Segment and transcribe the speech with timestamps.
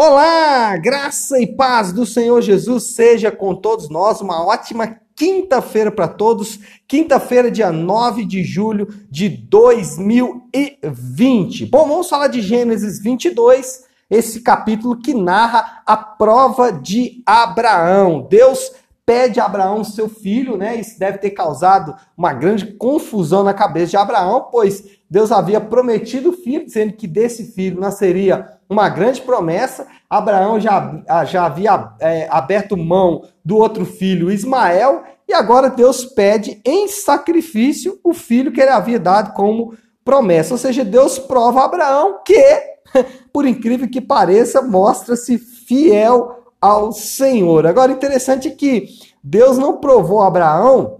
[0.00, 4.20] Olá, graça e paz do Senhor Jesus seja com todos nós.
[4.20, 6.60] Uma ótima quinta-feira para todos.
[6.86, 11.66] Quinta-feira, dia 9 de julho de 2020.
[11.66, 18.24] Bom, vamos falar de Gênesis 22, esse capítulo que narra a prova de Abraão.
[18.30, 18.70] Deus
[19.08, 20.76] pede a Abraão seu filho, né?
[20.76, 26.28] Isso deve ter causado uma grande confusão na cabeça de Abraão, pois Deus havia prometido
[26.28, 29.86] o filho, dizendo que desse filho nasceria uma grande promessa.
[30.10, 36.04] Abraão já, ah, já havia é, aberto mão do outro filho, Ismael, e agora Deus
[36.04, 39.72] pede em sacrifício o filho que ele havia dado como
[40.04, 40.52] promessa.
[40.52, 42.62] Ou seja, Deus prova a Abraão que,
[43.32, 47.66] por incrível que pareça, mostra-se fiel ao Senhor.
[47.66, 48.88] Agora, interessante que
[49.22, 50.98] Deus não provou Abraão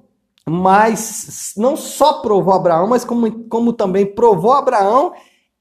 [0.48, 5.12] mas não só provou Abraão, mas como, como também provou Abraão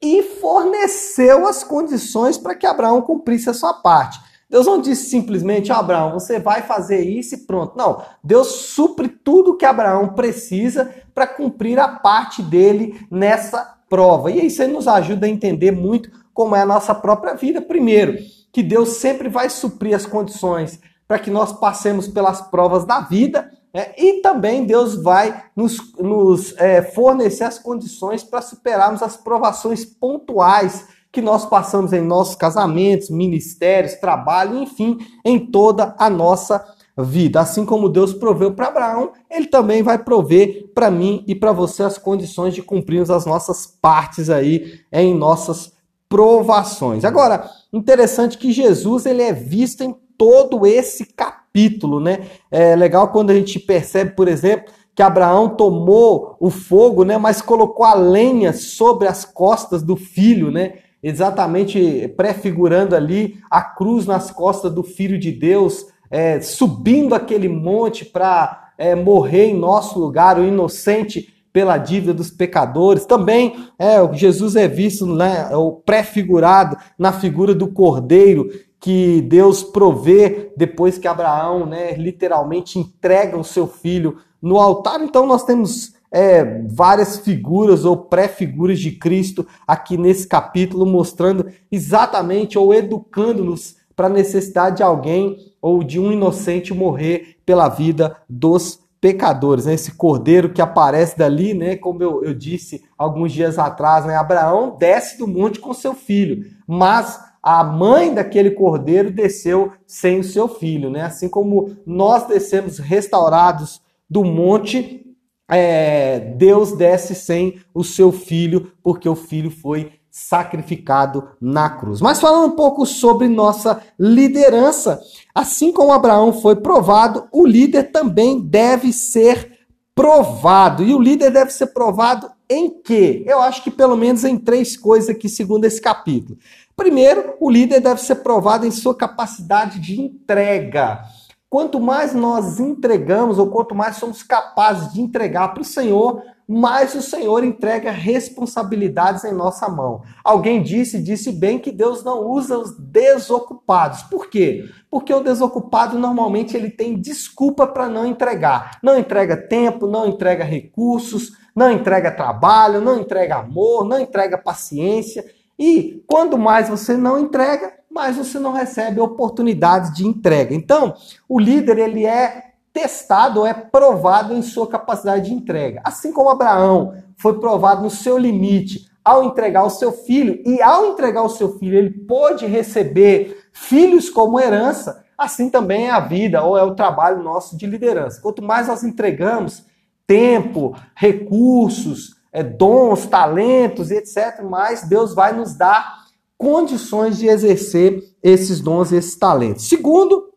[0.02, 4.20] e forneceu as condições para que Abraão cumprisse a sua parte.
[4.50, 7.78] Deus não disse simplesmente, Abraão, você vai fazer isso e pronto.
[7.78, 14.32] Não, Deus supre tudo que Abraão precisa para cumprir a parte dele nessa prova.
[14.32, 17.62] E isso aí nos ajuda a entender muito como é a nossa própria vida.
[17.62, 18.18] Primeiro,
[18.52, 23.52] que Deus sempre vai suprir as condições para que nós passemos pelas provas da vida
[23.74, 29.86] é, e também Deus vai nos, nos é, fornecer as condições para superarmos as provações
[29.86, 36.64] pontuais que nós passamos em nossos casamentos, ministérios, trabalho, enfim, em toda a nossa
[36.96, 37.40] vida.
[37.40, 41.82] Assim como Deus proveu para Abraão, ele também vai prover para mim e para você
[41.82, 45.74] as condições de cumprirmos as nossas partes aí em nossas
[46.08, 47.04] provações.
[47.04, 52.28] Agora, interessante que Jesus ele é visto em todo esse capítulo, né?
[52.52, 57.42] É legal quando a gente percebe, por exemplo, que Abraão tomou o fogo, né, mas
[57.42, 60.74] colocou a lenha sobre as costas do filho, né?
[61.02, 68.06] Exatamente prefigurando ali a cruz nas costas do filho de Deus, é, subindo aquele monte
[68.06, 73.06] para é, morrer em nosso lugar, o inocente pela dívida dos pecadores.
[73.06, 78.50] Também é, Jesus é visto, né, o prefigurado na figura do cordeiro
[78.80, 85.02] que Deus provê depois que Abraão, né, literalmente entrega o seu filho no altar.
[85.02, 92.58] Então nós temos é, várias figuras ou pré-figuras de Cristo aqui nesse capítulo, mostrando exatamente
[92.58, 98.80] ou educando-nos para a necessidade de alguém ou de um inocente morrer pela vida dos
[99.02, 99.66] pecadores.
[99.66, 99.74] Né?
[99.74, 101.76] Esse cordeiro que aparece dali, né?
[101.76, 104.16] como eu, eu disse alguns dias atrás, né?
[104.16, 110.24] Abraão desce do monte com seu filho, mas a mãe daquele cordeiro desceu sem o
[110.24, 111.04] seu filho, né?
[111.04, 115.07] Assim como nós descemos restaurados do monte,
[115.50, 122.02] é, Deus desce sem o seu filho, porque o filho foi sacrificado na cruz.
[122.02, 125.00] Mas falando um pouco sobre nossa liderança,
[125.34, 129.58] assim como Abraão foi provado, o líder também deve ser
[129.94, 130.84] provado.
[130.84, 133.24] E o líder deve ser provado em quê?
[133.28, 136.38] Eu acho que pelo menos em três coisas aqui, segundo esse capítulo.
[136.76, 141.02] Primeiro, o líder deve ser provado em sua capacidade de entrega.
[141.50, 146.96] Quanto mais nós entregamos, ou quanto mais somos capazes de entregar para o Senhor, mais
[146.96, 150.02] o Senhor entrega responsabilidades em nossa mão.
[150.24, 154.04] Alguém disse, disse bem, que Deus não usa os desocupados.
[154.04, 154.66] Por quê?
[154.90, 158.80] Porque o desocupado normalmente ele tem desculpa para não entregar.
[158.82, 165.26] Não entrega tempo, não entrega recursos, não entrega trabalho, não entrega amor, não entrega paciência.
[165.60, 170.54] E quando mais você não entrega, mais você não recebe oportunidades de entrega.
[170.54, 170.94] Então,
[171.28, 175.82] o líder ele é testado é provado em sua capacidade de entrega.
[175.84, 180.88] Assim como Abraão foi provado no seu limite ao entregar o seu filho, e ao
[180.88, 186.44] entregar o seu filho ele pôde receber filhos como herança, assim também é a vida
[186.44, 188.22] ou é o trabalho nosso de liderança.
[188.22, 189.66] Quanto mais nós entregamos
[190.06, 196.06] tempo, recursos, é, dons, talentos, etc., mas Deus vai nos dar
[196.38, 199.68] condições de exercer esses dons e esses talentos.
[199.68, 200.30] Segundo,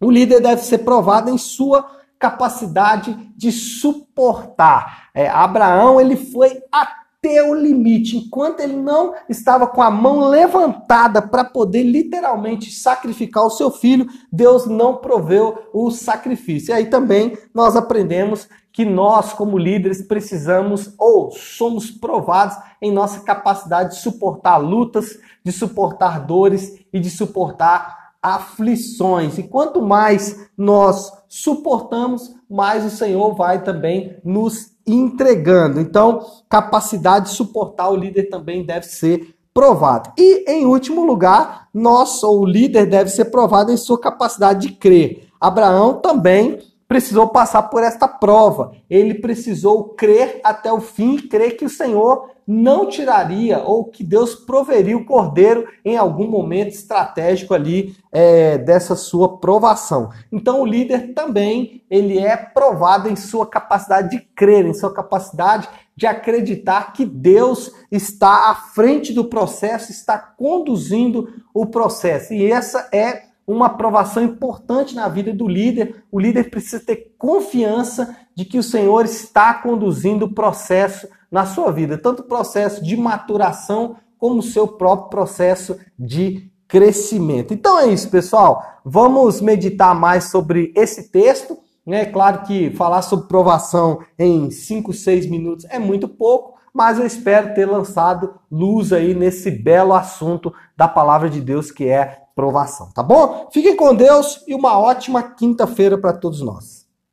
[0.00, 5.10] o líder deve ser provado em sua capacidade de suportar.
[5.14, 7.03] É, Abraão ele foi até
[7.42, 13.50] o limite, enquanto ele não estava com a mão levantada para poder literalmente sacrificar o
[13.50, 16.70] seu filho, Deus não proveu o sacrifício.
[16.70, 23.20] E aí também nós aprendemos que nós, como líderes, precisamos ou somos provados em nossa
[23.20, 29.36] capacidade de suportar lutas, de suportar dores e de suportar aflições.
[29.36, 35.78] E quanto mais nós suportamos, mais o Senhor vai também nos entregando.
[35.78, 40.10] Então, capacidade de suportar o líder também deve ser provado.
[40.18, 44.74] E, em último lugar, nós, ou o líder, deve ser provado em sua capacidade de
[44.74, 45.28] crer.
[45.38, 48.72] Abraão também precisou passar por esta prova.
[48.88, 54.34] Ele precisou crer até o fim, crer que o Senhor não tiraria ou que Deus
[54.34, 60.10] proveria o cordeiro em algum momento estratégico ali é, dessa sua provação.
[60.30, 65.68] Então o líder também ele é provado em sua capacidade de crer, em sua capacidade
[65.96, 72.34] de acreditar que Deus está à frente do processo, está conduzindo o processo.
[72.34, 76.02] E essa é uma aprovação importante na vida do líder.
[76.10, 81.70] O líder precisa ter confiança de que o Senhor está conduzindo o processo na sua
[81.72, 87.52] vida, tanto o processo de maturação como o seu próprio processo de crescimento.
[87.52, 88.64] Então é isso, pessoal.
[88.84, 91.58] Vamos meditar mais sobre esse texto.
[91.86, 97.04] É claro que falar sobre provação em 5, 6 minutos é muito pouco, mas eu
[97.04, 102.90] espero ter lançado luz aí nesse belo assunto da palavra de Deus que é provação,
[102.92, 103.48] tá bom?
[103.52, 106.83] Fiquem com Deus e uma ótima quinta-feira para todos nós.